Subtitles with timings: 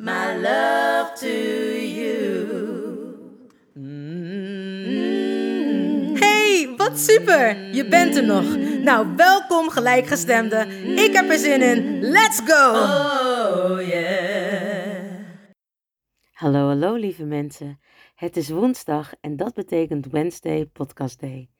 [0.00, 1.28] my love to
[1.76, 2.18] you.
[6.18, 7.74] Hey, wat super!
[7.74, 8.56] Je bent er nog.
[8.82, 10.66] Nou, welkom gelijkgestemde.
[10.96, 12.00] Ik heb er zin in.
[12.00, 12.70] Let's go!
[12.70, 15.18] Oh yeah.
[16.32, 17.80] Hallo, hallo lieve mensen.
[18.14, 21.50] Het is woensdag en dat betekent Wednesday Podcast Day.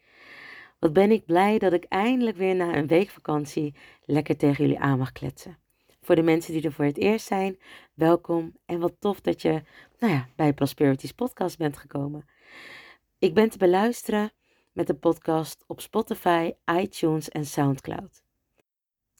[0.78, 4.80] Wat ben ik blij dat ik eindelijk weer na een week vakantie lekker tegen jullie
[4.80, 5.59] aan mag kletsen.
[6.00, 7.58] Voor de mensen die er voor het eerst zijn,
[7.94, 9.62] welkom en wat tof dat je
[9.98, 12.24] nou ja, bij Prosperities podcast bent gekomen.
[13.18, 14.32] Ik ben te beluisteren
[14.72, 18.22] met de podcast op Spotify, iTunes en SoundCloud.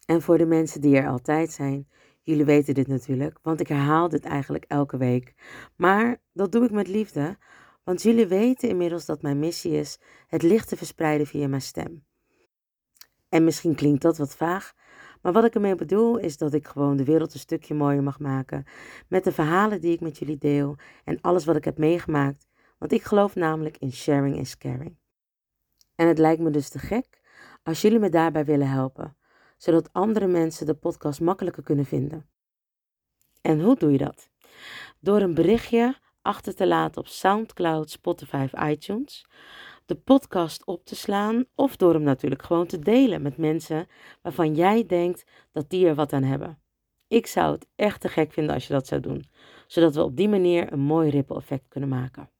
[0.07, 1.89] En voor de mensen die er altijd zijn,
[2.23, 5.35] jullie weten dit natuurlijk, want ik herhaal dit eigenlijk elke week.
[5.77, 7.39] Maar dat doe ik met liefde,
[7.85, 12.05] want jullie weten inmiddels dat mijn missie is het licht te verspreiden via mijn stem.
[13.29, 14.75] En misschien klinkt dat wat vaag,
[15.23, 18.19] maar wat ik ermee bedoel is dat ik gewoon de wereld een stukje mooier mag
[18.19, 18.65] maken
[19.09, 22.93] met de verhalen die ik met jullie deel en alles wat ik heb meegemaakt, want
[22.93, 24.99] ik geloof namelijk in sharing is caring.
[25.95, 27.21] En het lijkt me dus te gek
[27.63, 29.17] als jullie me daarbij willen helpen,
[29.57, 32.29] zodat andere mensen de podcast makkelijker kunnen vinden.
[33.41, 34.31] En hoe doe je dat?
[35.01, 39.27] Door een berichtje achter te laten op SoundCloud, Spotify iTunes,
[39.91, 43.87] de podcast op te slaan of door hem natuurlijk gewoon te delen met mensen
[44.23, 46.59] waarvan jij denkt dat die er wat aan hebben.
[47.09, 49.25] Ik zou het echt te gek vinden als je dat zou doen,
[49.67, 52.31] zodat we op die manier een mooi ripple effect kunnen maken.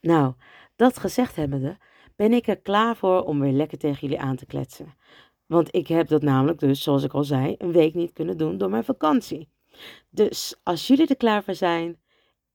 [0.00, 0.34] Nou,
[0.76, 1.76] dat gezegd hebbende,
[2.16, 4.94] ben ik er klaar voor om weer lekker tegen jullie aan te kletsen.
[5.46, 8.58] Want ik heb dat namelijk dus, zoals ik al zei, een week niet kunnen doen
[8.58, 9.48] door mijn vakantie.
[10.10, 12.00] Dus als jullie er klaar voor zijn,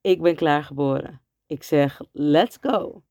[0.02, 1.22] ik ben klaargeboren.
[1.46, 3.04] Ik zeg, let's go!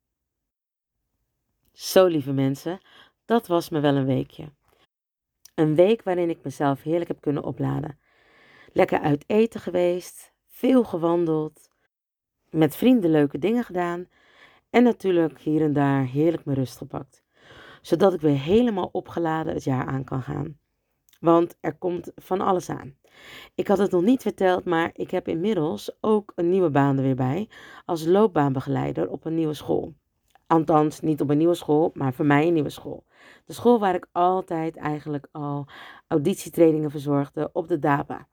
[1.72, 2.80] Zo lieve mensen,
[3.24, 4.52] dat was me wel een weekje.
[5.54, 7.98] Een week waarin ik mezelf heerlijk heb kunnen opladen.
[8.72, 11.70] Lekker uit eten geweest, veel gewandeld,
[12.50, 14.08] met vrienden leuke dingen gedaan
[14.70, 17.24] en natuurlijk hier en daar heerlijk mijn rust gepakt.
[17.82, 20.58] Zodat ik weer helemaal opgeladen het jaar aan kan gaan.
[21.20, 22.96] Want er komt van alles aan.
[23.54, 27.02] Ik had het nog niet verteld, maar ik heb inmiddels ook een nieuwe baan er
[27.02, 27.48] weer bij
[27.84, 29.94] als loopbaanbegeleider op een nieuwe school.
[30.52, 33.04] Althans, niet op een nieuwe school, maar voor mij een nieuwe school.
[33.44, 35.66] De school waar ik altijd eigenlijk al
[36.06, 38.28] auditietrainingen verzorgde op de DAPA.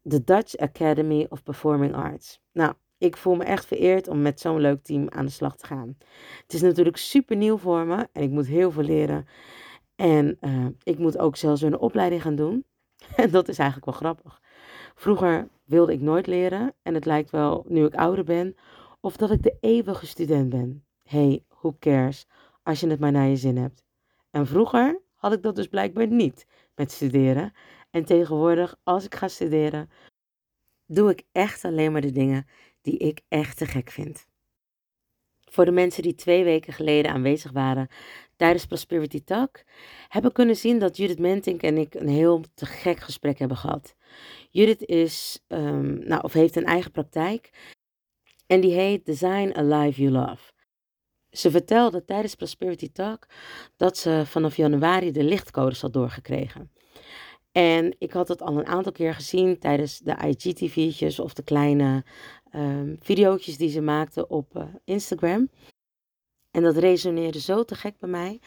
[0.00, 2.40] De Dutch Academy of Performing Arts.
[2.52, 5.66] Nou, ik voel me echt vereerd om met zo'n leuk team aan de slag te
[5.66, 5.96] gaan.
[6.42, 9.26] Het is natuurlijk super nieuw voor me en ik moet heel veel leren.
[9.96, 12.64] En uh, ik moet ook zelfs een opleiding gaan doen.
[13.16, 14.40] En dat is eigenlijk wel grappig.
[14.94, 18.56] Vroeger wilde ik nooit leren en het lijkt wel, nu ik ouder ben,
[19.02, 20.84] of dat ik de eeuwige student ben.
[21.02, 22.26] Hey, who cares,
[22.62, 23.84] als je het maar naar je zin hebt.
[24.30, 27.52] En vroeger had ik dat dus blijkbaar niet met studeren.
[27.90, 29.90] En tegenwoordig, als ik ga studeren,
[30.86, 32.46] doe ik echt alleen maar de dingen
[32.80, 34.26] die ik echt te gek vind.
[35.50, 37.88] Voor de mensen die twee weken geleden aanwezig waren
[38.36, 39.62] tijdens Prosperity Talk,
[40.08, 43.94] hebben kunnen zien dat Judith Mentink en ik een heel te gek gesprek hebben gehad.
[44.50, 47.50] Judith is, um, nou, of heeft een eigen praktijk
[48.52, 50.52] en die heet Design a Life You Love.
[51.30, 53.26] Ze vertelde tijdens Prosperity Talk
[53.76, 56.70] dat ze vanaf januari de lichtcodes had doorgekregen.
[57.52, 62.04] En ik had het al een aantal keer gezien tijdens de IGTV'tjes of de kleine
[62.54, 65.50] um, video's die ze maakte op uh, Instagram.
[66.50, 68.40] En dat resoneerde zo te gek bij mij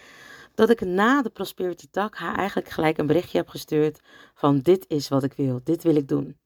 [0.56, 4.00] dat ik na de Prosperity Talk haar eigenlijk gelijk een berichtje heb gestuurd
[4.34, 6.38] van dit is wat ik wil, dit wil ik doen.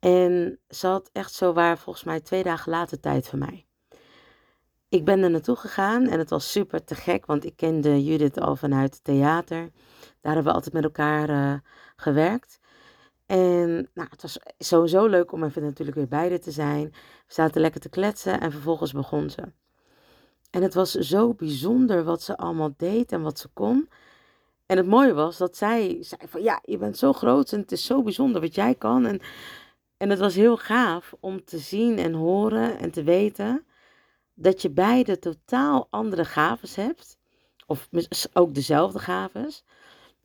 [0.00, 3.66] En ze had echt zo waar volgens mij twee dagen later tijd voor mij.
[4.88, 8.40] Ik ben er naartoe gegaan en het was super te gek, want ik kende Judith
[8.40, 9.70] al vanuit het theater.
[10.20, 11.54] Daar hebben we altijd met elkaar uh,
[11.96, 12.60] gewerkt.
[13.26, 16.90] En nou, het was sowieso leuk om even natuurlijk weer bij te zijn.
[17.26, 19.42] We zaten lekker te kletsen en vervolgens begon ze.
[20.50, 23.88] En het was zo bijzonder wat ze allemaal deed en wat ze kon.
[24.66, 27.72] En het mooie was dat zij zei van ja, je bent zo groot en het
[27.72, 29.06] is zo bijzonder wat jij kan.
[29.06, 29.20] En,
[30.00, 33.66] en het was heel gaaf om te zien en horen en te weten
[34.34, 37.18] dat je beide totaal andere gaves hebt.
[37.66, 37.88] Of
[38.32, 39.64] ook dezelfde gaves.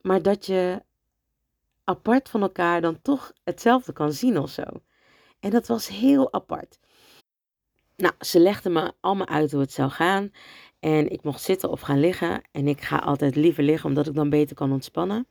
[0.01, 0.83] Maar dat je
[1.83, 4.63] apart van elkaar dan toch hetzelfde kan zien of zo.
[5.39, 6.79] En dat was heel apart.
[7.95, 10.31] Nou, ze legde me allemaal uit hoe het zou gaan.
[10.79, 12.41] En ik mocht zitten of gaan liggen.
[12.51, 15.27] En ik ga altijd liever liggen, omdat ik dan beter kan ontspannen.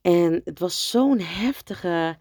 [0.00, 2.18] En het was zo'n heftige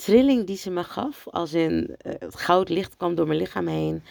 [0.00, 1.28] trilling die ze me gaf.
[1.28, 4.02] Als in uh, het goud licht kwam door mijn lichaam heen.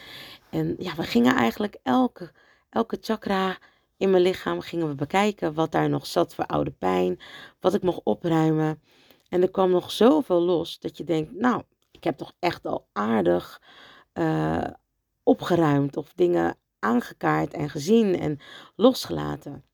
[0.50, 2.32] En ja, we gingen eigenlijk elke,
[2.70, 3.58] elke chakra
[3.96, 7.20] in mijn lichaam gingen we bekijken wat daar nog zat voor oude pijn,
[7.60, 8.82] wat ik mocht opruimen.
[9.28, 12.86] En er kwam nog zoveel los dat je denkt, nou, ik heb toch echt al
[12.92, 13.60] aardig
[14.14, 14.66] uh,
[15.22, 18.38] opgeruimd of dingen aangekaart en gezien en
[18.76, 19.64] losgelaten.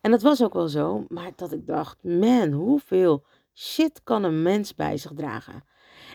[0.00, 3.24] En dat was ook wel zo, maar dat ik dacht, man, hoeveel
[3.58, 5.64] shit kan een mens bij zich dragen?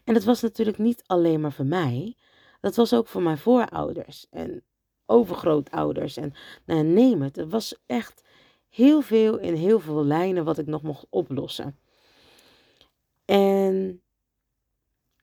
[0.04, 2.16] En dat was natuurlijk niet alleen maar voor mij,
[2.62, 4.64] dat was ook voor mijn voorouders en
[5.06, 6.34] overgrootouders en
[6.66, 7.38] nou, neem het.
[7.38, 8.24] Er was echt
[8.70, 11.78] heel veel in heel veel lijnen wat ik nog mocht oplossen.
[13.26, 14.02] En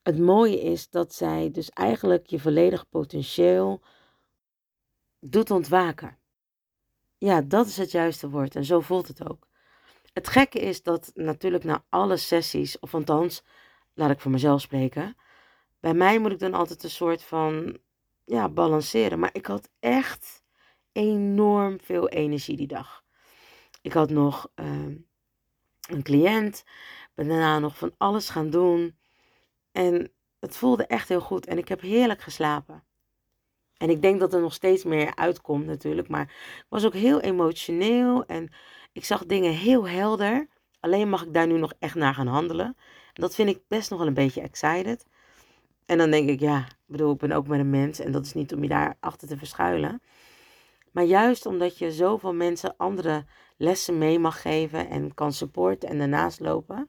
[0.03, 3.83] het mooie is dat zij dus eigenlijk je volledige potentieel
[5.21, 6.19] doet ontwaken.
[7.19, 9.49] Ja, dat is het juiste woord en zo voelt het ook.
[10.13, 13.43] Het gekke is dat natuurlijk na alle sessies, of althans,
[13.95, 15.17] laat ik voor mezelf spreken,
[15.81, 17.79] bij mij moet ik dan altijd een soort van
[18.25, 19.19] ja, balanceren.
[19.19, 20.43] Maar ik had echt
[20.93, 23.05] enorm veel energie die dag.
[23.83, 24.97] Ik had nog ehm,
[25.89, 26.65] een cliënt,
[27.15, 28.99] ben daarna nog van alles gaan doen.
[29.73, 32.85] En het voelde echt heel goed en ik heb heerlijk geslapen.
[33.77, 36.23] En ik denk dat er nog steeds meer uitkomt natuurlijk, maar
[36.59, 38.53] ik was ook heel emotioneel en
[38.93, 40.49] ik zag dingen heel helder.
[40.81, 42.67] Alleen mag ik daar nu nog echt naar gaan handelen.
[43.13, 45.07] En dat vind ik best nog wel een beetje excited.
[45.87, 48.35] En dan denk ik, ja, bedoel, ik ben ook maar een mens en dat is
[48.35, 50.03] niet om je daar achter te verschuilen.
[50.93, 53.25] Maar juist omdat je zoveel mensen andere
[53.57, 56.89] lessen mee mag geven en kan supporten en daarnaast lopen,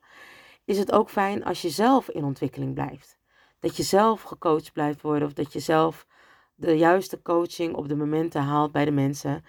[0.66, 3.18] is het ook fijn als je zelf in ontwikkeling blijft.
[3.60, 6.08] Dat je zelf gecoacht blijft worden of dat je zelf
[6.56, 9.44] de juiste coaching op de momenten haalt bij de mensen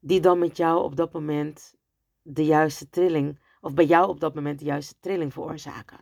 [0.00, 1.74] die dan met jou op dat moment
[2.22, 5.98] de juiste trilling, of bij jou op dat moment de juiste trilling veroorzaken.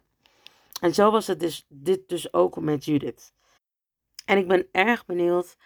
[0.80, 3.34] En zo was het dus, dit dus ook met Judith.
[4.24, 5.56] En ik ben erg benieuwd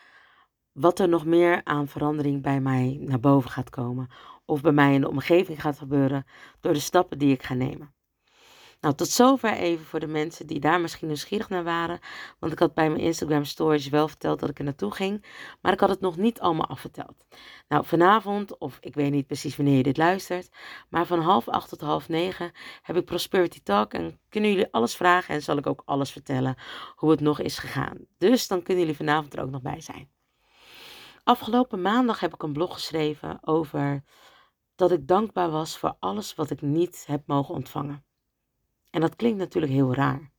[0.73, 4.09] wat er nog meer aan verandering bij mij naar boven gaat komen.
[4.45, 6.27] Of bij mij in de omgeving gaat gebeuren
[6.61, 7.95] door de stappen die ik ga nemen.
[8.81, 12.01] Nou, tot zover even voor de mensen die daar misschien nieuwsgierig naar waren.
[12.39, 15.25] Want ik had bij mijn Instagram stories wel verteld dat ik er naartoe ging.
[15.61, 17.25] Maar ik had het nog niet allemaal afverteld.
[17.69, 20.49] Nou, vanavond, of ik weet niet precies wanneer je dit luistert.
[20.89, 23.93] Maar van half acht tot half negen heb ik Prosperity Talk.
[23.93, 26.57] En kunnen jullie alles vragen en zal ik ook alles vertellen
[26.95, 28.07] hoe het nog is gegaan.
[28.19, 30.11] Dus dan kunnen jullie vanavond er ook nog bij zijn.
[31.25, 34.05] Afgelopen maandag heb ik een blog geschreven over
[34.75, 38.05] dat ik dankbaar was voor alles wat ik niet heb mogen ontvangen.
[38.91, 40.31] En dat klinkt natuurlijk heel raar.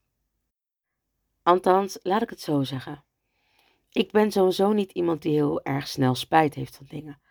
[1.44, 3.04] Althans, laat ik het zo zeggen.
[3.92, 7.22] Ik ben sowieso niet iemand die heel erg snel spijt heeft van dingen.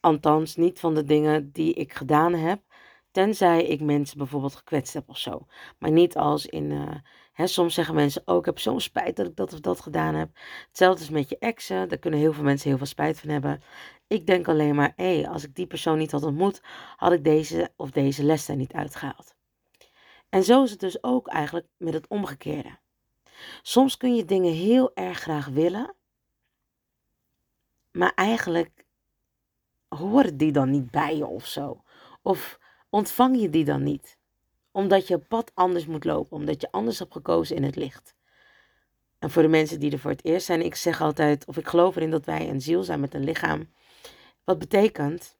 [0.00, 2.62] Althans, niet van de dingen die ik gedaan heb,
[3.10, 5.46] tenzij ik mensen bijvoorbeeld gekwetst heb of zo.
[5.78, 6.94] Maar niet als in, uh,
[7.32, 10.14] hè, soms zeggen mensen, oh ik heb zo'n spijt dat ik dat of dat gedaan
[10.14, 10.30] heb.
[10.68, 13.62] Hetzelfde is met je exen, daar kunnen heel veel mensen heel veel spijt van hebben.
[14.06, 16.62] Ik denk alleen maar, hé, als ik die persoon niet had ontmoet,
[16.96, 19.35] had ik deze of deze les er niet uitgehaald.
[20.36, 22.78] En zo is het dus ook eigenlijk met het omgekeerde.
[23.62, 25.94] Soms kun je dingen heel erg graag willen,
[27.92, 28.84] maar eigenlijk
[29.88, 31.82] horen die dan niet bij je of zo.
[32.22, 32.58] Of
[32.90, 34.18] ontvang je die dan niet,
[34.70, 38.14] omdat je pad anders moet lopen, omdat je anders hebt gekozen in het licht.
[39.18, 41.66] En voor de mensen die er voor het eerst zijn, ik zeg altijd, of ik
[41.66, 43.72] geloof erin dat wij een ziel zijn met een lichaam.
[44.44, 45.35] Wat betekent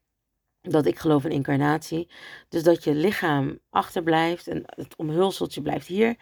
[0.71, 2.09] dat ik geloof in incarnatie.
[2.49, 6.17] Dus dat je lichaam achterblijft en het omhulseltje blijft hier.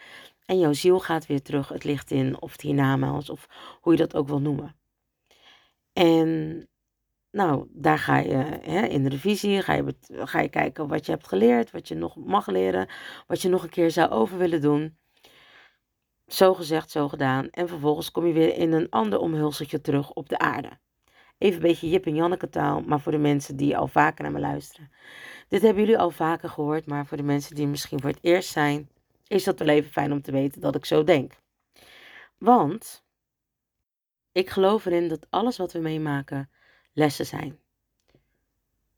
[0.44, 3.46] En jouw ziel gaat weer terug het licht in, of het hiernamaals, of
[3.80, 4.76] hoe je dat ook wil noemen.
[5.92, 6.68] En
[7.30, 11.12] nou, daar ga je hè, in de revisie, ga je, ga je kijken wat je
[11.12, 12.88] hebt geleerd, wat je nog mag leren,
[13.26, 14.98] wat je nog een keer zou over willen doen.
[16.26, 17.50] Zo gezegd, zo gedaan.
[17.50, 20.78] En vervolgens kom je weer in een ander omhulseltje terug op de aarde.
[21.44, 24.32] Even een beetje Jip en Janneke taal, maar voor de mensen die al vaker naar
[24.32, 24.90] me luisteren.
[25.48, 28.50] Dit hebben jullie al vaker gehoord, maar voor de mensen die misschien voor het eerst
[28.50, 28.88] zijn,
[29.26, 31.32] is dat wel even fijn om te weten dat ik zo denk.
[32.38, 33.04] Want
[34.32, 36.50] ik geloof erin dat alles wat we meemaken
[36.92, 37.58] lessen zijn.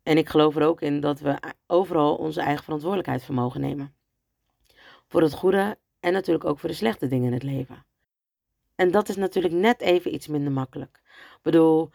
[0.02, 3.94] En ik geloof er ook in dat we overal onze eigen verantwoordelijkheid voor mogen nemen.
[5.06, 7.84] Voor het goede en natuurlijk ook voor de slechte dingen in het leven.
[8.74, 11.00] En dat is natuurlijk net even iets minder makkelijk.
[11.36, 11.90] Ik bedoel,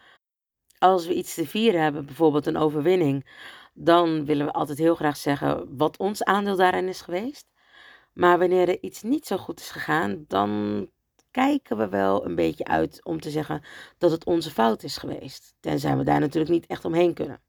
[0.82, 3.26] als we iets te vieren hebben, bijvoorbeeld een overwinning,
[3.74, 7.46] dan willen we altijd heel graag zeggen wat ons aandeel daarin is geweest.
[8.12, 10.88] Maar wanneer er iets niet zo goed is gegaan, dan
[11.30, 13.62] kijken we wel een beetje uit om te zeggen
[13.98, 15.54] dat het onze fout is geweest.
[15.60, 17.40] Tenzij we daar natuurlijk niet echt omheen kunnen.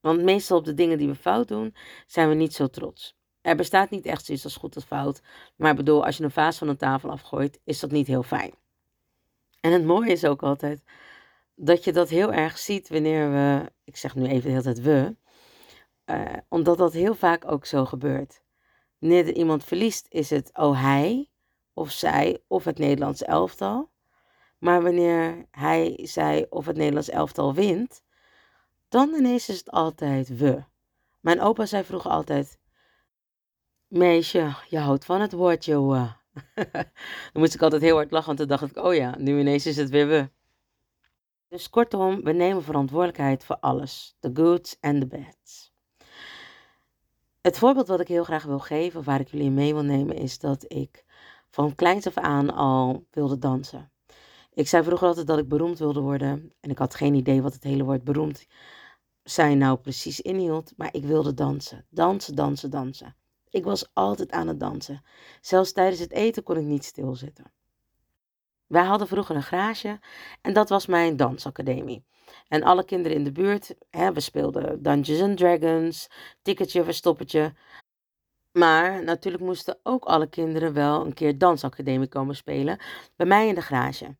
[0.00, 1.74] Want meestal op de dingen die we fout doen,
[2.06, 3.16] zijn we niet zo trots.
[3.40, 5.22] Er bestaat niet echt zoiets als goed of fout.
[5.56, 8.54] Maar bedoel, als je een vaas van een tafel afgooit, is dat niet heel fijn.
[9.60, 10.82] En het mooie is ook altijd
[11.54, 14.80] dat je dat heel erg ziet wanneer we, ik zeg nu even de hele tijd
[14.80, 15.16] we,
[16.06, 18.42] uh, omdat dat heel vaak ook zo gebeurt.
[18.98, 21.30] Wanneer er iemand verliest, is het oh hij
[21.72, 23.90] of zij of het Nederlands elftal.
[24.58, 28.02] Maar wanneer hij, zij of het Nederlands elftal wint,
[28.88, 30.64] dan ineens is het altijd we.
[31.20, 32.58] Mijn opa zei vroeger altijd:
[33.86, 36.08] Meisje, je houdt van het woordje we.
[37.32, 39.66] dan moest ik altijd heel hard lachen, want toen dacht ik: Oh ja, nu ineens
[39.66, 40.30] is het weer we.
[41.52, 45.72] Dus kortom, we nemen verantwoordelijkheid voor alles: the goods and the bads.
[47.40, 50.38] Het voorbeeld wat ik heel graag wil geven, waar ik jullie mee wil nemen, is
[50.38, 51.04] dat ik
[51.50, 53.90] van kleins af aan al wilde dansen.
[54.52, 56.52] Ik zei vroeger altijd dat ik beroemd wilde worden.
[56.60, 58.46] En ik had geen idee wat het hele woord beroemd
[59.22, 60.72] zijn nou precies inhield.
[60.76, 61.86] Maar ik wilde dansen.
[61.88, 63.16] Dansen, dansen, dansen.
[63.50, 65.02] Ik was altijd aan het dansen.
[65.40, 67.52] Zelfs tijdens het eten kon ik niet stilzitten.
[68.72, 70.00] Wij hadden vroeger een garage
[70.42, 72.04] en dat was mijn dansacademie.
[72.48, 76.10] En alle kinderen in de buurt, hè, we speelden Dungeons and Dragons,
[76.42, 77.54] tikketje, verstoppertje.
[78.52, 82.78] Maar natuurlijk moesten ook alle kinderen wel een keer dansacademie komen spelen
[83.16, 84.16] bij mij in de garage.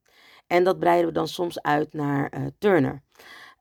[0.46, 3.02] En dat breiden we dan soms uit naar uh, Turner.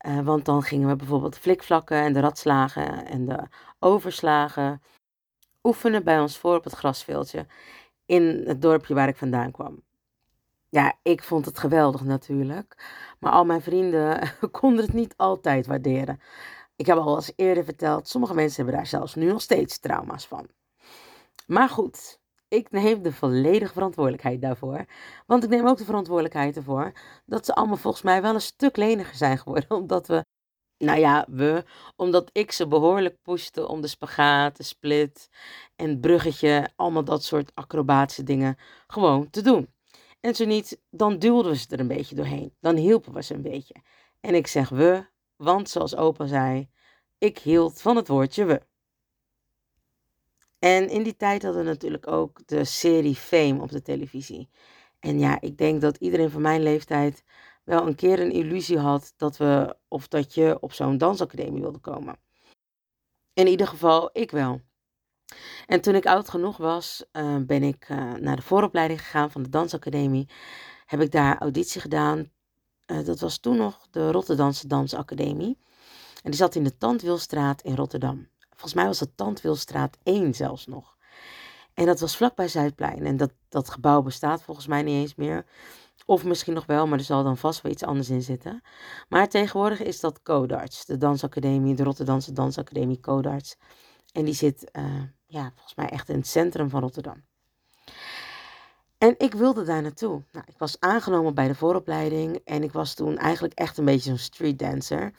[0.07, 3.47] Uh, want dan gingen we bijvoorbeeld flikvlakken en de ratslagen en de
[3.79, 4.81] overslagen
[5.63, 7.45] oefenen bij ons voor op het grasveldje
[8.05, 9.83] in het dorpje waar ik vandaan kwam.
[10.71, 12.75] Ja, ik vond het geweldig natuurlijk,
[13.19, 16.19] maar al mijn vrienden konden het niet altijd waarderen.
[16.75, 20.27] Ik heb al eens eerder verteld, sommige mensen hebben daar zelfs nu nog steeds trauma's
[20.27, 20.47] van.
[21.47, 24.85] Maar goed, ik neem de volledige verantwoordelijkheid daarvoor.
[25.25, 26.91] Want ik neem ook de verantwoordelijkheid ervoor
[27.25, 29.71] dat ze allemaal volgens mij wel een stuk leniger zijn geworden.
[29.81, 30.25] Omdat we,
[30.77, 31.63] nou ja, we,
[31.95, 35.29] omdat ik ze behoorlijk pushte om de spagaat, de split
[35.75, 39.69] en het bruggetje, allemaal dat soort acrobatische dingen gewoon te doen.
[40.21, 42.53] En zo niet, dan duwden we ze er een beetje doorheen.
[42.59, 43.75] Dan hielpen we ze een beetje.
[44.19, 46.69] En ik zeg we, want zoals opa zei,
[47.17, 48.61] ik hield van het woordje we.
[50.59, 54.49] En in die tijd hadden we natuurlijk ook de serie Fame op de televisie.
[54.99, 57.23] En ja, ik denk dat iedereen van mijn leeftijd
[57.63, 61.79] wel een keer een illusie had dat we of dat je op zo'n dansacademie wilde
[61.79, 62.19] komen.
[63.33, 64.61] In ieder geval, ik wel.
[65.67, 69.43] En toen ik oud genoeg was, uh, ben ik uh, naar de vooropleiding gegaan van
[69.43, 70.29] de dansacademie.
[70.85, 72.31] Heb ik daar auditie gedaan.
[72.87, 75.57] Uh, dat was toen nog de Rotterdamse Dansacademie.
[76.23, 78.27] En die zat in de Tandwielstraat in Rotterdam.
[78.49, 80.97] Volgens mij was het Tandwilstraat 1 zelfs nog.
[81.73, 83.05] En dat was vlakbij Zuidplein.
[83.05, 85.45] En dat, dat gebouw bestaat volgens mij niet eens meer.
[86.05, 88.61] Of misschien nog wel, maar er zal dan vast wel iets anders in zitten.
[89.09, 93.57] Maar tegenwoordig is dat Codarts, de dansacademie, de Rotterdamse dansacademie Codarts.
[94.11, 94.71] En die zit,
[95.31, 97.23] ja, volgens mij echt in het centrum van Rotterdam.
[98.97, 100.23] En ik wilde daar naartoe.
[100.31, 104.09] Nou, ik was aangenomen bij de vooropleiding en ik was toen eigenlijk echt een beetje
[104.09, 105.13] zo'n street dancer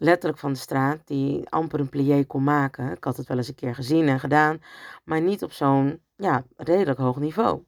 [0.00, 2.90] letterlijk van de straat, die amper een plié kon maken.
[2.92, 4.62] Ik had het wel eens een keer gezien en gedaan,
[5.04, 7.62] maar niet op zo'n ja, redelijk hoog niveau.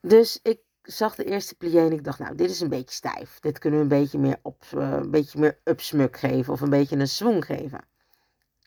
[0.00, 3.38] Dus ik zag de eerste plié en ik dacht, nou, dit is een beetje stijf.
[3.38, 6.70] Dit kunnen we een beetje meer, op, uh, een beetje meer upsmuk geven of een
[6.70, 7.80] beetje een swing geven.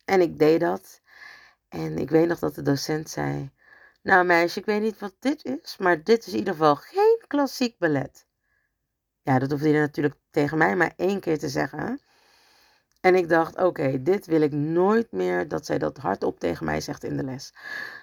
[0.05, 1.01] En ik deed dat.
[1.69, 3.51] En ik weet nog dat de docent zei,
[4.01, 7.23] nou meisje, ik weet niet wat dit is, maar dit is in ieder geval geen
[7.27, 8.25] klassiek ballet.
[9.21, 12.01] Ja, dat hoefde hij natuurlijk tegen mij maar één keer te zeggen.
[13.01, 16.81] En ik dacht, oké, dit wil ik nooit meer dat zij dat hardop tegen mij
[16.81, 17.53] zegt in de les.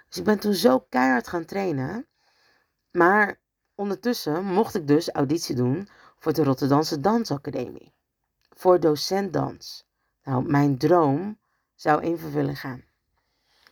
[0.08, 2.06] Dus ik ben toen zo keihard gaan trainen.
[2.90, 3.40] Maar
[3.74, 5.88] ondertussen mocht ik dus auditie doen
[6.18, 7.92] voor de Rotterdamse Dansacademie.
[8.50, 9.88] Voor docent dans.
[10.24, 11.38] Nou, mijn droom
[11.80, 12.82] zou in vervulling gaan.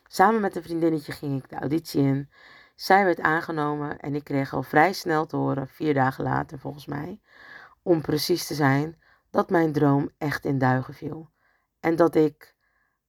[0.06, 2.30] Samen met een vriendinnetje ging ik de auditie in.
[2.74, 6.86] Zij werd aangenomen en ik kreeg al vrij snel te horen, vier dagen later volgens
[6.86, 7.20] mij,
[7.82, 11.30] om precies te zijn, dat mijn droom echt in duigen viel.
[11.80, 12.54] En dat ik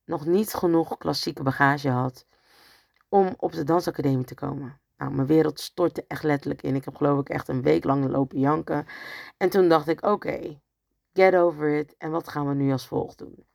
[0.06, 2.26] nog niet genoeg klassieke bagage had
[3.10, 4.80] om op de dansacademie te komen.
[4.98, 6.76] Nou, mijn wereld stortte echt letterlijk in.
[6.76, 8.86] Ik heb geloof ik echt een week lang lopen janken.
[9.38, 10.62] En toen dacht ik, oké,
[11.14, 11.96] get over it.
[11.98, 13.49] En wat gaan we nu als volgt doen?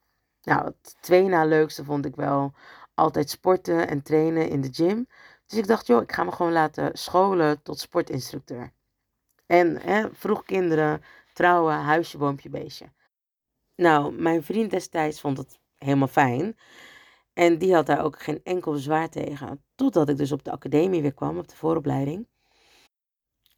[0.44, 2.54] Nou, het twee na leukste vond ik wel
[2.94, 5.06] altijd sporten en trainen in de gym.
[5.46, 8.72] Dus ik dacht, joh, ik ga me gewoon laten scholen tot sportinstructeur.
[9.46, 12.92] En hè, vroeg kinderen, trouwen, huisje, boompje, beestje.
[13.76, 16.56] Nou, mijn vriend destijds vond het helemaal fijn.
[17.32, 19.64] En die had daar ook geen enkel bezwaar tegen.
[19.74, 22.26] Totdat ik dus op de academie weer kwam, op de vooropleiding.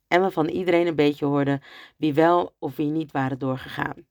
[0.09, 1.63] En we van iedereen een beetje hoorden
[1.97, 4.07] wie wel of wie niet waren doorgegaan.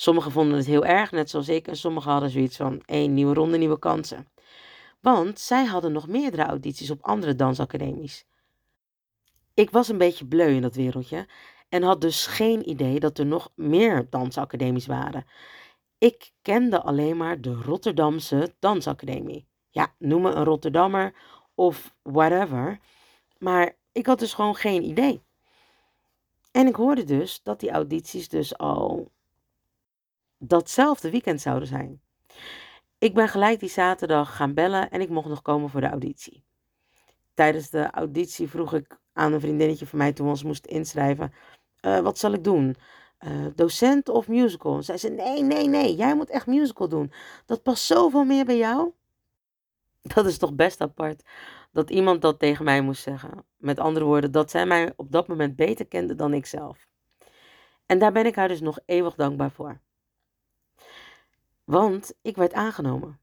[0.00, 1.68] Sommigen vonden het heel erg, net zoals ik.
[1.68, 4.28] En sommigen hadden zoiets van, één nieuwe ronde, nieuwe kansen.
[5.00, 8.24] Want zij hadden nog meerdere audities op andere dansacademies.
[9.54, 11.28] Ik was een beetje bleu in dat wereldje
[11.68, 15.24] en had dus geen idee dat er nog meer dansacademies waren.
[15.98, 19.46] Ik kende alleen maar de Rotterdamse Dansacademie.
[19.70, 21.14] Ja, noem me een Rotterdammer
[21.54, 22.78] of whatever.
[23.38, 25.22] Maar ik had dus gewoon geen idee.
[26.50, 29.10] En ik hoorde dus dat die audities dus al
[30.42, 32.00] datzelfde weekend zouden zijn.
[32.98, 36.44] Ik ben gelijk die zaterdag gaan bellen en ik mocht nog komen voor de auditie.
[37.34, 41.32] Tijdens de auditie vroeg ik aan een vriendinnetje van mij toen we ons moesten inschrijven:
[41.86, 42.76] uh, Wat zal ik doen?
[43.20, 44.76] Uh, docent of musical?
[44.76, 47.12] En zij zei: Nee, nee, nee, jij moet echt musical doen.
[47.46, 48.92] Dat past zoveel meer bij jou.
[50.14, 51.22] Dat is toch best apart
[51.72, 53.44] dat iemand dat tegen mij moest zeggen.
[53.56, 56.86] Met andere woorden, dat zij mij op dat moment beter kende dan ik zelf.
[57.86, 59.80] En daar ben ik haar dus nog eeuwig dankbaar voor.
[61.70, 63.20] Want ik werd aangenomen.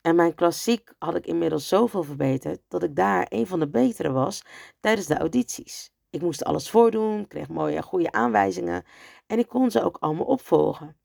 [0.00, 4.12] En mijn klassiek had ik inmiddels zoveel verbeterd dat ik daar een van de betere
[4.12, 4.42] was
[4.80, 5.92] tijdens de audities.
[6.10, 8.84] Ik moest alles voordoen, kreeg mooie goede aanwijzingen
[9.26, 10.96] en ik kon ze ook allemaal opvolgen.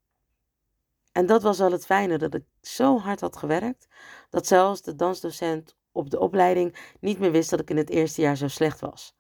[1.12, 3.88] En dat was wel het fijne, dat ik zo hard had gewerkt,
[4.30, 8.22] dat zelfs de dansdocent op de opleiding niet meer wist dat ik in het eerste
[8.22, 9.16] jaar zo slecht was.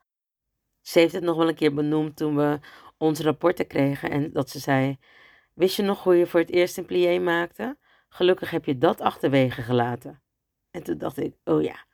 [0.82, 2.60] Ze heeft het nog wel een keer benoemd toen we
[2.98, 4.98] onze rapporten kregen en dat ze zei,
[5.54, 7.78] wist je nog hoe je voor het eerst een plié maakte?
[8.10, 10.22] Gelukkig heb je dat achterwege gelaten.
[10.72, 11.86] En toen dacht ik, oh ja,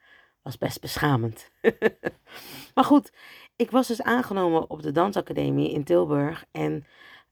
[0.41, 1.51] was best beschamend.
[2.75, 3.11] maar goed,
[3.55, 6.45] ik was dus aangenomen op de dansacademie in Tilburg.
[6.51, 6.85] En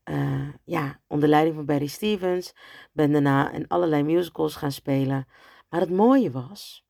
[0.09, 2.53] uh, ja, onder leiding van Barry Stevens
[2.91, 5.27] ben daarna in allerlei musicals gaan spelen.
[5.69, 6.85] Maar het mooie was,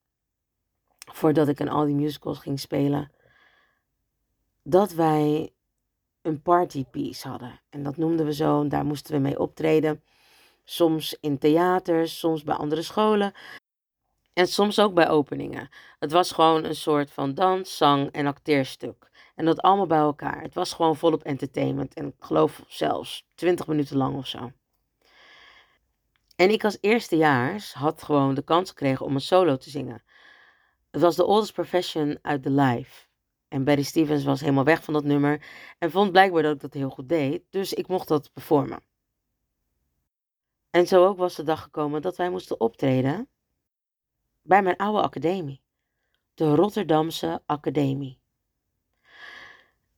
[1.12, 3.12] voordat ik in al die musicals ging spelen,
[4.62, 5.52] dat wij
[6.28, 7.60] een partypiece hadden.
[7.70, 10.02] En dat noemden we zo, en daar moesten we mee optreden.
[10.64, 13.32] Soms in theaters, soms bij andere scholen.
[14.32, 15.68] En soms ook bij openingen.
[15.98, 19.10] Het was gewoon een soort van dans, zang en acteerstuk.
[19.34, 20.42] En dat allemaal bij elkaar.
[20.42, 21.94] Het was gewoon volop entertainment.
[21.94, 24.52] En ik geloof zelfs 20 minuten lang of zo.
[26.36, 30.02] En ik als eerstejaars had gewoon de kans gekregen om een solo te zingen.
[30.90, 33.07] Het was de oldest profession uit de live.
[33.48, 35.46] En Barry Stevens was helemaal weg van dat nummer
[35.78, 38.82] en vond blijkbaar dat ik dat heel goed deed, dus ik mocht dat performen.
[40.70, 43.28] En zo ook was de dag gekomen dat wij moesten optreden
[44.42, 45.62] bij mijn oude academie,
[46.34, 48.18] de Rotterdamse Academie.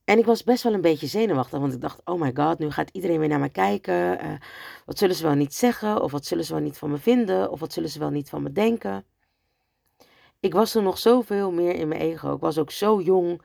[0.03, 2.71] En ik was best wel een beetje zenuwachtig, want ik dacht: oh my god, nu
[2.71, 4.25] gaat iedereen weer naar me kijken.
[4.25, 4.33] Uh,
[4.85, 6.01] wat zullen ze wel niet zeggen?
[6.01, 7.51] Of wat zullen ze wel niet van me vinden?
[7.51, 9.05] Of wat zullen ze wel niet van me denken?
[10.41, 12.33] Ik was er nog zoveel meer in mijn ego.
[12.33, 13.41] Ik was ook zo jong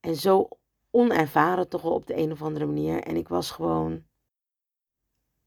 [0.00, 0.48] en zo
[0.90, 3.02] onervaren toch op de een of andere manier.
[3.02, 4.06] En ik was gewoon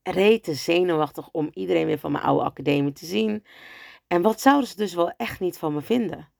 [0.03, 3.45] rete zenuwachtig om iedereen weer van mijn oude academie te zien.
[4.07, 6.31] En wat zouden ze dus wel echt niet van me vinden?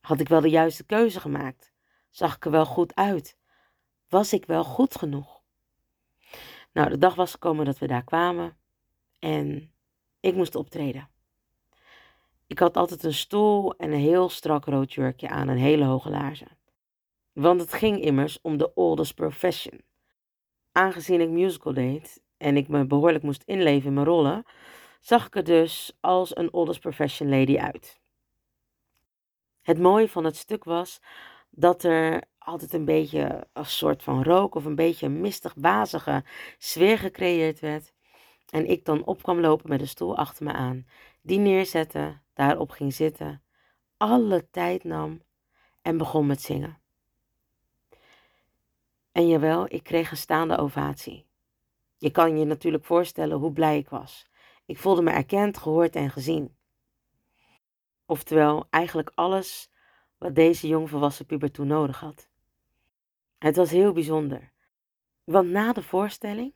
[0.00, 1.72] Had ik wel de juiste keuze gemaakt?
[2.10, 3.36] Zag ik er wel goed uit?
[4.08, 5.42] Was ik wel goed genoeg?
[6.72, 8.56] Nou, de dag was gekomen dat we daar kwamen
[9.18, 9.72] en
[10.20, 11.09] ik moest optreden.
[12.50, 16.10] Ik had altijd een stoel en een heel strak rood jurkje aan en hele hoge
[16.10, 16.58] laarzen.
[17.32, 19.80] Want het ging immers om de oldest profession.
[20.72, 24.44] Aangezien ik musical deed en ik me behoorlijk moest inleven in mijn rollen,
[25.00, 28.00] zag ik er dus als een oldest profession lady uit.
[29.62, 31.00] Het mooie van het stuk was
[31.50, 36.24] dat er altijd een beetje een soort van rook of een beetje een mistig wazige
[36.58, 37.92] sfeer gecreëerd werd.
[38.48, 40.86] En ik dan op kwam lopen met een stoel achter me aan,
[41.20, 43.42] die neerzette, daarop ging zitten,
[43.96, 45.22] alle tijd nam
[45.82, 46.78] en begon met zingen.
[49.12, 51.26] En jawel, ik kreeg een staande ovatie.
[51.96, 54.28] Je kan je natuurlijk voorstellen hoe blij ik was.
[54.66, 56.56] Ik voelde me erkend, gehoord en gezien.
[58.06, 59.70] Oftewel, eigenlijk alles
[60.18, 62.28] wat deze jongvolwassen puber toen nodig had.
[63.38, 64.52] Het was heel bijzonder.
[65.24, 66.54] Want na de voorstelling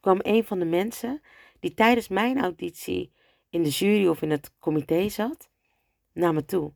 [0.00, 1.20] kwam een van de mensen
[1.60, 3.12] die tijdens mijn auditie
[3.50, 5.50] in de jury of in het comité zat,
[6.12, 6.72] naar me toe.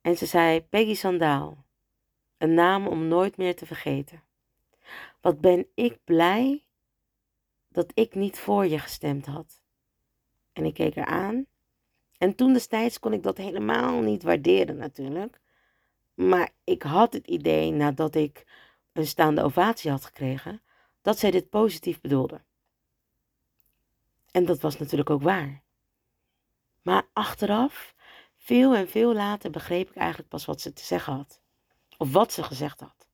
[0.00, 1.64] En ze zei: Peggy Sandaal,
[2.38, 4.22] een naam om nooit meer te vergeten.
[5.20, 6.64] Wat ben ik blij
[7.68, 9.60] dat ik niet voor je gestemd had.
[10.52, 11.46] En ik keek haar aan.
[12.18, 15.40] En toen destijds kon ik dat helemaal niet waarderen natuurlijk.
[16.14, 18.44] Maar ik had het idee nadat ik
[18.92, 20.62] een staande ovatie had gekregen,
[21.02, 22.40] dat zij dit positief bedoelde.
[24.30, 25.61] En dat was natuurlijk ook waar.
[26.82, 27.94] Maar achteraf,
[28.36, 31.40] veel en veel later, begreep ik eigenlijk pas wat ze te zeggen had.
[31.96, 33.08] Of wat ze gezegd had.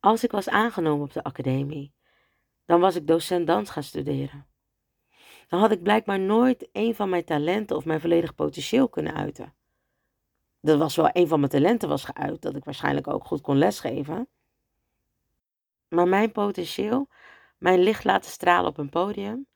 [0.00, 1.94] Als ik was aangenomen op de academie,
[2.64, 4.46] dan was ik docent dans gaan studeren.
[5.48, 9.54] Dan had ik blijkbaar nooit een van mijn talenten of mijn volledig potentieel kunnen uiten.
[10.60, 13.58] Dat was wel een van mijn talenten was geuit, dat ik waarschijnlijk ook goed kon
[13.58, 14.28] lesgeven.
[15.88, 17.08] Maar mijn potentieel,
[17.58, 19.46] mijn licht laten stralen op een podium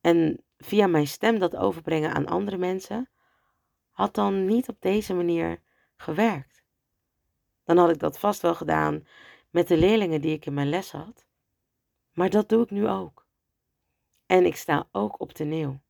[0.00, 3.08] en via mijn stem dat overbrengen aan andere mensen,
[3.90, 5.62] had dan niet op deze manier
[5.96, 6.62] gewerkt.
[7.64, 9.06] Dan had ik dat vast wel gedaan
[9.50, 11.26] met de leerlingen die ik in mijn les had.
[12.12, 13.26] Maar dat doe ik nu ook.
[14.26, 15.80] En ik sta ook op toneel.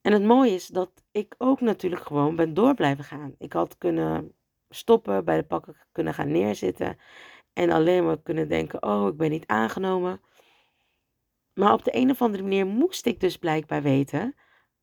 [0.00, 3.34] En het mooie is dat ik ook natuurlijk gewoon ben door blijven gaan.
[3.38, 4.34] Ik had kunnen
[4.70, 6.98] stoppen, bij de pakken kunnen gaan neerzitten
[7.52, 10.20] en alleen maar kunnen denken: oh, ik ben niet aangenomen.
[11.54, 14.34] Maar op de een of andere manier moest ik dus blijkbaar weten,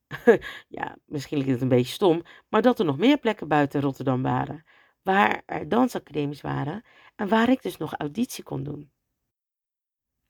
[0.67, 4.21] ja, misschien klinkt het een beetje stom, maar dat er nog meer plekken buiten Rotterdam
[4.21, 4.63] waren,
[5.01, 6.83] waar er dansacademies waren
[7.15, 8.91] en waar ik dus nog auditie kon doen.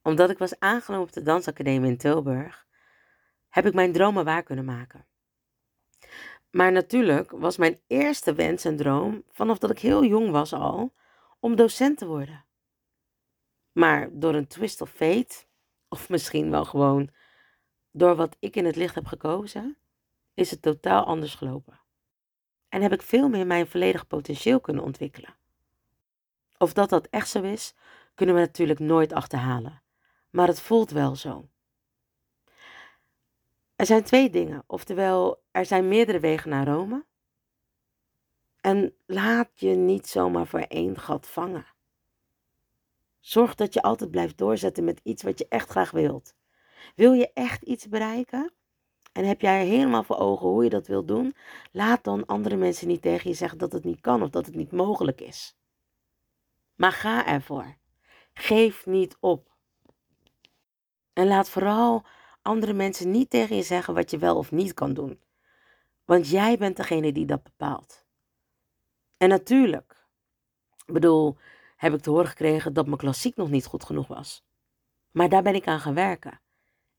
[0.01, 2.67] Omdat ik was aangenomen op de dansacademie in Tilburg,
[3.49, 5.07] heb ik mijn dromen waar kunnen maken.
[6.51, 10.93] Maar natuurlijk was mijn eerste wens en droom, vanaf dat ik heel jong was al,
[11.39, 12.45] om docent te worden.
[13.71, 15.45] Maar door een twist of fate,
[15.89, 17.09] of misschien wel gewoon
[17.91, 19.77] door wat ik in het licht heb gekozen,
[20.33, 21.79] is het totaal anders gelopen.
[22.69, 25.35] En heb ik veel meer mijn volledig potentieel kunnen ontwikkelen.
[26.57, 27.73] Of dat dat echt zo is,
[28.15, 29.81] kunnen we natuurlijk nooit achterhalen.
[30.29, 31.49] Maar het voelt wel zo.
[33.75, 37.05] Er zijn twee dingen, oftewel er zijn meerdere wegen naar Rome.
[38.61, 41.65] En laat je niet zomaar voor één gat vangen.
[43.29, 46.33] Zorg dat je altijd blijft doorzetten met iets wat je echt graag wilt.
[46.95, 48.53] Wil je echt iets bereiken?
[49.11, 51.35] En heb jij helemaal voor ogen hoe je dat wilt doen?
[51.71, 54.55] Laat dan andere mensen niet tegen je zeggen dat het niet kan of dat het
[54.55, 55.57] niet mogelijk is.
[56.75, 57.77] Maar ga ervoor.
[58.33, 59.55] Geef niet op.
[61.13, 62.05] En laat vooral
[62.41, 65.21] andere mensen niet tegen je zeggen wat je wel of niet kan doen.
[66.05, 68.05] Want jij bent degene die dat bepaalt.
[69.17, 70.07] En natuurlijk,
[70.85, 71.37] bedoel,
[71.79, 74.43] heb ik te horen gekregen dat mijn klassiek nog niet goed genoeg was.
[75.11, 76.41] Maar daar ben ik aan gaan werken.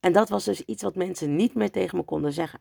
[0.00, 2.60] En dat was dus iets wat mensen niet meer tegen me konden zeggen.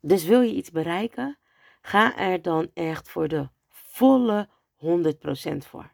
[0.00, 1.38] Dus wil je iets bereiken,
[1.80, 5.92] ga er dan echt voor de volle 100% voor.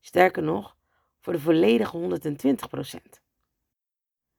[0.00, 0.76] Sterker nog,
[1.20, 2.20] voor de volledige
[2.98, 3.20] 120%.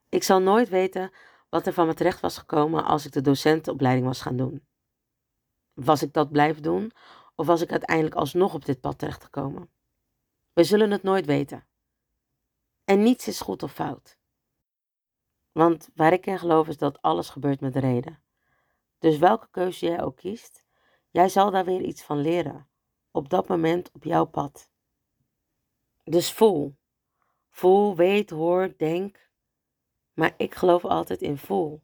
[0.10, 1.12] Ik zal nooit weten
[1.50, 4.66] wat er van me terecht was gekomen als ik de docentenopleiding was gaan doen.
[5.74, 6.92] Was ik dat blijven doen
[7.36, 9.70] of was ik uiteindelijk alsnog op dit pad terechtgekomen?
[10.54, 11.68] We zullen het nooit weten.
[12.84, 14.18] En niets is goed of fout.
[15.52, 18.24] Want waar ik in geloof is dat alles gebeurt met reden.
[19.00, 20.64] Dus welke keuze jij ook kiest,
[21.10, 22.68] jij zal daar weer iets van leren.
[23.12, 24.70] Op dat moment op jouw pad.
[26.04, 26.76] Dus voel.
[27.50, 29.30] Voel, weet, hoor, denk.
[30.14, 31.82] Maar ik geloof altijd in voel.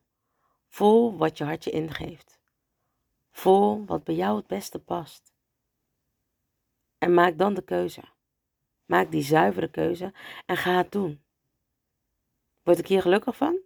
[0.68, 2.40] Voel wat je hartje ingeeft.
[3.32, 5.31] Voel wat bij jou het beste past.
[7.02, 8.02] En maak dan de keuze.
[8.86, 10.14] Maak die zuivere keuze
[10.46, 11.24] en ga het doen.
[12.64, 13.60] Word ik hier gelukkig van?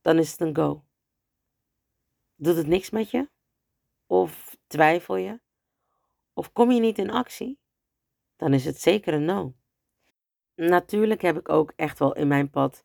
[0.00, 0.84] Dan is het een go.
[2.34, 3.28] Doet het niks met je?
[4.06, 5.40] Of twijfel je?
[6.32, 7.60] Of kom je niet in actie?
[8.36, 9.54] Dan is het zeker een no.
[10.54, 12.84] Natuurlijk heb ik ook echt wel in mijn pad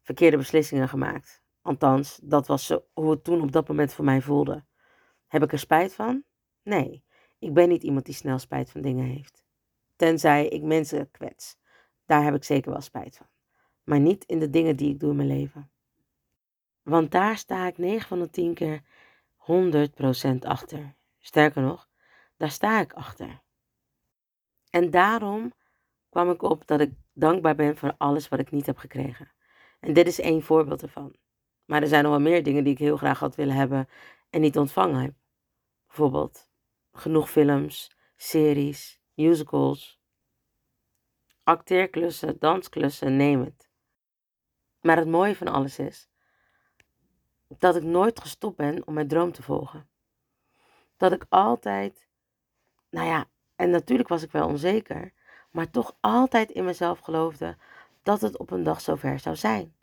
[0.00, 1.42] verkeerde beslissingen gemaakt.
[1.62, 4.64] Althans, dat was hoe het toen op dat moment voor mij voelde.
[5.26, 6.24] Heb ik er spijt van?
[6.62, 7.04] Nee,
[7.40, 9.44] ik ben niet iemand die snel spijt van dingen heeft.
[9.96, 11.58] Tenzij ik mensen kwets.
[12.06, 13.26] Daar heb ik zeker wel spijt van.
[13.84, 15.70] Maar niet in de dingen die ik doe in mijn leven.
[16.82, 18.82] Want daar sta ik 9 van de 10 keer
[19.36, 20.94] 100% achter.
[21.18, 21.88] Sterker nog,
[22.36, 23.42] daar sta ik achter.
[24.70, 25.52] En daarom
[26.08, 29.32] kwam ik op dat ik dankbaar ben voor alles wat ik niet heb gekregen.
[29.80, 31.16] En dit is één voorbeeld ervan.
[31.64, 33.88] Maar er zijn nog wel meer dingen die ik heel graag had willen hebben
[34.30, 35.14] en niet ontvangen heb.
[35.86, 36.49] Bijvoorbeeld
[37.00, 40.00] genoeg films, series, musicals,
[41.42, 43.68] acteerklussen, dansklussen, neem het.
[44.80, 46.08] Maar het mooie van alles is
[47.58, 49.88] dat ik nooit gestopt ben om mijn droom te volgen.
[50.96, 52.06] Dat ik altijd,
[52.90, 55.12] nou ja, en natuurlijk was ik wel onzeker,
[55.50, 57.56] maar toch altijd in mezelf geloofde
[58.02, 59.74] dat het op een dag zover zou zijn.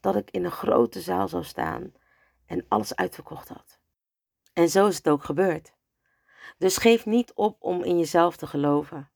[0.00, 1.92] Dat ik in een grote zaal zou staan
[2.46, 3.78] en alles uitverkocht had.
[4.52, 5.72] En zo is het ook gebeurd.
[6.58, 9.10] Dus geef niet op om in jezelf te geloven.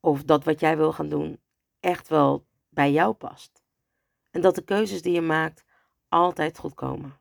[0.00, 1.40] Of dat wat jij wil gaan doen
[1.80, 3.62] echt wel bij jou past.
[4.30, 5.64] En dat de keuzes die je maakt
[6.08, 7.20] altijd goed komen.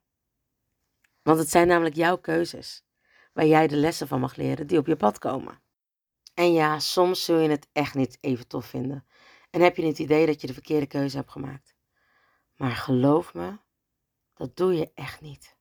[1.21, 2.85] Want het zijn namelijk jouw keuzes,
[3.33, 5.61] waar jij de lessen van mag leren die op je pad komen.
[6.33, 9.05] En ja, soms zul je het echt niet even tof vinden.
[9.49, 11.75] En heb je het idee dat je de verkeerde keuze hebt gemaakt.
[12.55, 13.57] Maar geloof me,
[14.33, 15.55] dat doe je echt niet.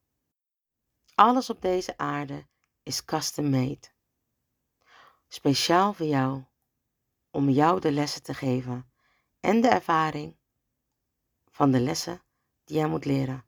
[1.15, 2.47] Alles op deze aarde
[2.87, 3.89] is custom made.
[5.29, 6.45] Speciaal voor jou,
[7.31, 8.91] om jou de lessen te geven
[9.41, 10.37] en de ervaring
[11.51, 12.23] van de lessen
[12.65, 13.45] die jij moet leren,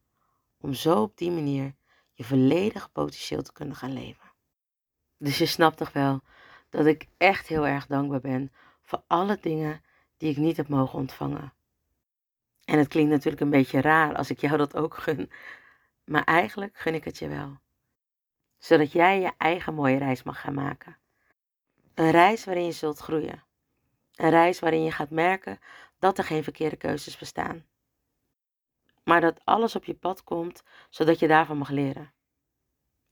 [0.61, 1.74] om zo op die manier
[2.12, 4.33] je volledige potentieel te kunnen gaan leven.
[5.18, 6.20] Dus je snapt toch wel
[6.68, 9.83] dat ik echt heel erg dankbaar ben voor alle dingen
[10.16, 11.53] die ik niet heb mogen ontvangen.
[12.64, 15.31] En het klinkt natuurlijk een beetje raar als ik jou dat ook gun,
[16.05, 17.59] maar eigenlijk gun ik het je wel.
[18.59, 20.97] Zodat jij je eigen mooie reis mag gaan maken.
[21.94, 23.44] Een reis waarin je zult groeien.
[24.14, 25.59] Een reis waarin je gaat merken
[25.99, 27.66] dat er geen verkeerde keuzes bestaan.
[29.05, 32.12] Maar dat alles op je pad komt, zodat je daarvan mag leren.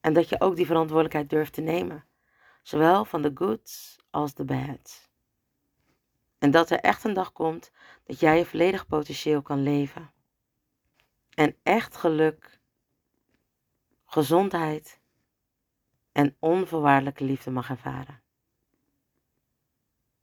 [0.00, 2.04] En dat je ook die verantwoordelijkheid durft te nemen.
[2.62, 5.08] Zowel van de goods als de bads.
[6.38, 7.70] En dat er echt een dag komt
[8.04, 10.12] dat jij je volledig potentieel kan leven.
[11.34, 12.60] En echt geluk,
[14.04, 15.00] gezondheid
[16.16, 18.22] en onvoorwaardelijke liefde mag ervaren.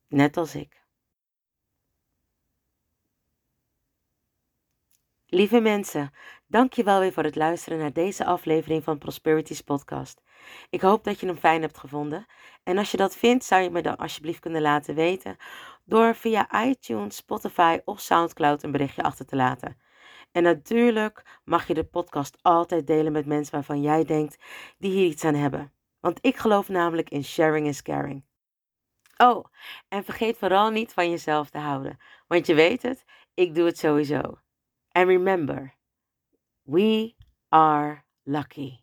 [0.08, 0.82] Net als ik.
[5.26, 6.14] Lieve mensen,
[6.48, 10.22] dank je wel weer voor het luisteren naar deze aflevering van Prosperities Podcast.
[10.70, 12.26] Ik hoop dat je hem fijn hebt gevonden.
[12.64, 15.38] En als je dat vindt, zou je me dan alsjeblieft kunnen laten weten
[15.86, 19.78] door via iTunes, Spotify of SoundCloud een berichtje achter te laten.
[20.32, 24.44] En natuurlijk mag je de podcast altijd delen met mensen waarvan jij denkt
[24.78, 25.74] die hier iets aan hebben.
[26.04, 28.24] Want ik geloof namelijk in sharing is caring.
[29.18, 29.46] Oh,
[29.88, 31.98] en vergeet vooral niet van jezelf te houden.
[32.28, 34.22] Want je weet het, ik doe het sowieso.
[34.92, 35.76] And remember,
[36.62, 37.16] we
[37.50, 38.83] are lucky.